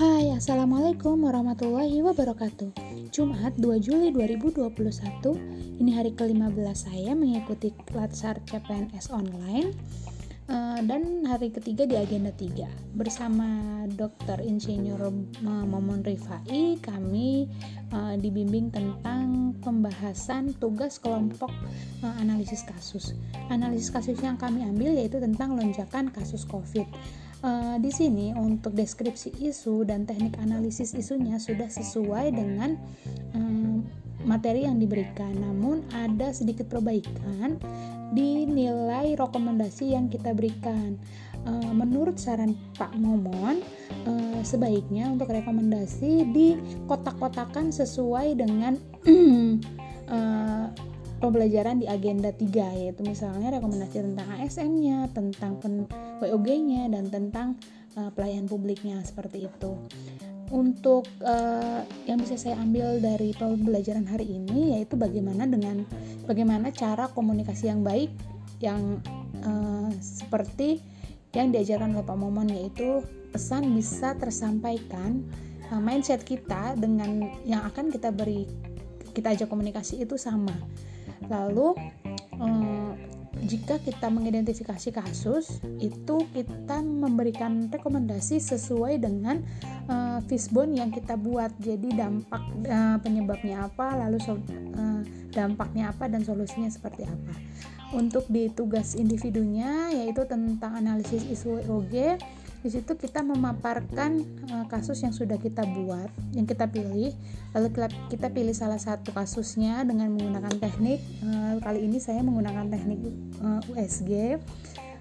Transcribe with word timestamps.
Assalamualaikum 0.00 1.28
warahmatullahi 1.28 2.00
wabarakatuh. 2.00 2.72
Jumat 3.12 3.52
2 3.60 3.84
Juli 3.84 4.08
2021 4.08 4.72
Ini 5.76 5.90
hari 5.92 6.16
ke-15 6.16 6.56
saya 6.72 7.12
mengikuti 7.12 7.68
Latsar 7.92 8.40
CPNS 8.48 9.12
online 9.12 9.76
uh, 10.48 10.80
Dan 10.80 11.28
hari 11.28 11.52
ketiga 11.52 11.84
di 11.84 12.00
agenda 12.00 12.32
3 12.32 12.96
Bersama 12.96 13.44
Dr. 13.92 14.40
Insinyur 14.40 15.12
Momon 15.44 16.00
Rifai 16.00 16.80
Kami 16.80 17.44
uh, 17.92 18.16
dibimbing 18.16 18.72
tentang 18.72 19.52
pembahasan 19.60 20.56
tugas 20.56 20.96
kelompok 20.96 21.52
analisis 22.00 22.64
kasus. 22.64 23.12
Analisis 23.52 23.92
kasus 23.92 24.16
yang 24.24 24.40
kami 24.40 24.64
ambil 24.64 24.96
yaitu 24.96 25.20
tentang 25.20 25.52
lonjakan 25.52 26.08
kasus 26.08 26.48
COVID 26.48 26.88
Uh, 27.40 27.80
di 27.80 27.88
sini 27.88 28.36
untuk 28.36 28.76
deskripsi 28.76 29.32
isu 29.48 29.88
dan 29.88 30.04
teknik 30.04 30.36
analisis 30.44 30.92
isunya 30.92 31.40
sudah 31.40 31.72
sesuai 31.72 32.36
dengan 32.36 32.76
um, 33.32 33.80
materi 34.28 34.68
yang 34.68 34.76
diberikan. 34.76 35.32
Namun 35.32 35.80
ada 35.96 36.36
sedikit 36.36 36.68
perbaikan 36.68 37.56
di 38.12 38.44
nilai 38.44 39.16
rekomendasi 39.16 39.96
yang 39.96 40.12
kita 40.12 40.36
berikan. 40.36 41.00
Uh, 41.48 41.72
menurut 41.72 42.20
saran 42.20 42.52
Pak 42.76 42.92
Momon, 43.00 43.64
sebaiknya 44.44 45.08
untuk 45.08 45.32
rekomendasi 45.32 46.28
di 46.36 46.60
kotak-kotakan 46.84 47.72
sesuai 47.72 48.36
dengan 48.36 48.76
pembelajaran 51.20 51.78
di 51.78 51.86
agenda 51.86 52.32
3 52.32 52.80
yaitu 52.80 53.04
misalnya 53.04 53.52
rekomendasi 53.60 54.00
tentang 54.00 54.28
ASN-nya, 54.40 55.12
tentang 55.12 55.60
WOG-nya 56.24 56.88
dan 56.88 57.12
tentang 57.12 57.48
uh, 58.00 58.08
pelayanan 58.16 58.48
publiknya 58.48 58.98
seperti 59.04 59.46
itu. 59.46 59.76
Untuk 60.50 61.06
uh, 61.22 61.86
yang 62.10 62.18
bisa 62.18 62.34
saya 62.34 62.58
ambil 62.58 62.98
dari 62.98 63.30
pembelajaran 63.36 64.02
hari 64.08 64.26
ini 64.26 64.74
yaitu 64.74 64.98
bagaimana 64.98 65.46
dengan 65.46 65.86
bagaimana 66.26 66.74
cara 66.74 67.06
komunikasi 67.12 67.70
yang 67.70 67.86
baik 67.86 68.10
yang 68.58 68.98
uh, 69.46 69.86
seperti 70.02 70.82
yang 71.30 71.54
diajarkan 71.54 71.94
oleh 71.94 72.02
Pak 72.02 72.18
Momon 72.18 72.50
yaitu 72.50 73.06
pesan 73.30 73.70
bisa 73.78 74.18
tersampaikan 74.18 75.22
uh, 75.70 75.78
mindset 75.78 76.26
kita 76.26 76.74
dengan 76.74 77.30
yang 77.46 77.62
akan 77.70 77.94
kita 77.94 78.10
beri 78.10 78.50
kita 79.14 79.38
ajak 79.38 79.46
komunikasi 79.46 80.02
itu 80.02 80.18
sama 80.18 80.54
Lalu 81.28 81.76
eh, 82.38 82.92
jika 83.44 83.80
kita 83.80 84.12
mengidentifikasi 84.12 84.92
kasus 84.92 85.64
itu 85.80 86.16
kita 86.36 86.84
memberikan 86.84 87.72
rekomendasi 87.72 88.36
sesuai 88.36 89.00
dengan 89.00 89.40
uh, 89.88 90.20
fishbone 90.28 90.76
yang 90.76 90.92
kita 90.92 91.16
buat. 91.16 91.50
Jadi 91.56 91.96
dampak 91.96 92.42
uh, 92.68 92.98
penyebabnya 93.00 93.66
apa 93.66 93.96
lalu 93.96 94.20
uh, 94.28 95.00
dampaknya 95.32 95.90
apa 95.94 96.06
dan 96.06 96.20
solusinya 96.22 96.68
seperti 96.68 97.08
apa. 97.08 97.34
Untuk 97.90 98.28
di 98.30 98.52
tugas 98.52 98.94
individunya 98.94 99.90
yaitu 99.90 100.22
tentang 100.28 100.78
analisis 100.78 101.26
isu 101.26 101.64
EOG 101.66 102.20
di 102.60 102.68
situ 102.68 102.92
kita 102.92 103.24
memaparkan 103.24 104.20
uh, 104.52 104.64
kasus 104.68 105.00
yang 105.00 105.16
sudah 105.16 105.40
kita 105.40 105.64
buat, 105.64 106.12
yang 106.36 106.44
kita 106.44 106.68
pilih, 106.68 107.16
lalu 107.56 107.68
kita 108.12 108.28
pilih 108.28 108.52
salah 108.52 108.76
satu 108.76 109.16
kasusnya 109.16 109.80
dengan 109.88 110.12
menggunakan 110.12 110.60
teknik. 110.60 111.00
Uh, 111.24 111.56
kali 111.64 111.88
ini 111.88 111.96
saya 111.96 112.20
menggunakan 112.20 112.68
teknik 112.68 113.00
uh, 113.40 113.64
eh, 113.64 113.72
USG, 113.72 114.12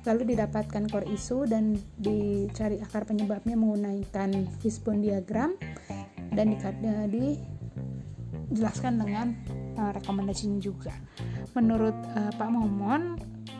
lalu 0.07 0.35
didapatkan 0.35 0.87
core 0.87 1.11
isu 1.11 1.51
dan 1.51 1.75
dicari 1.99 2.79
akar 2.79 3.03
penyebabnya 3.03 3.59
menggunakan 3.59 4.47
fishbone 4.63 5.03
diagram 5.03 5.59
dan 6.31 6.55
di, 6.55 6.57
uh, 6.63 7.07
dijelaskan 8.55 9.03
dengan 9.03 9.35
uh, 9.75 9.91
rekomendasinya 9.99 10.63
juga. 10.63 10.95
Menurut 11.59 11.95
uh, 12.15 12.31
Pak 12.39 12.49
Momon, 12.55 13.19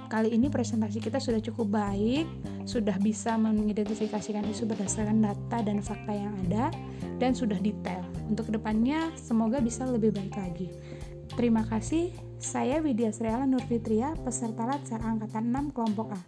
kali 0.10 0.34
ini 0.34 0.50
presentasi 0.50 0.98
kita 0.98 1.22
sudah 1.22 1.38
cukup 1.40 1.80
baik 1.80 2.26
sudah 2.66 2.98
bisa 2.98 3.38
mengidentifikasikan 3.38 4.44
isu 4.50 4.66
berdasarkan 4.66 5.22
data 5.22 5.58
dan 5.62 5.80
fakta 5.80 6.12
yang 6.12 6.34
ada 6.50 6.74
dan 7.22 7.38
sudah 7.38 7.58
detail. 7.62 8.02
Untuk 8.26 8.50
ke 8.50 8.58
depannya 8.58 9.14
semoga 9.16 9.62
bisa 9.62 9.86
lebih 9.86 10.14
baik 10.14 10.34
lagi. 10.34 10.68
Terima 11.38 11.64
kasih. 11.64 12.10
Saya 12.40 12.80
Widya 12.80 13.12
Sriala 13.12 13.44
Nurfitria, 13.44 14.16
peserta 14.24 14.64
Latsar 14.64 15.04
Angkatan 15.04 15.52
6 15.52 15.76
Kelompok 15.76 16.16
A. 16.16 16.20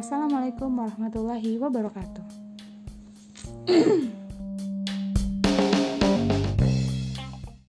Wassalamualaikum 0.00 0.72
warahmatullahi 0.72 1.60
wabarakatuh. 1.60 2.24